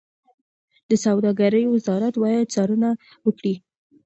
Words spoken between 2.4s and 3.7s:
څارنه وکړي.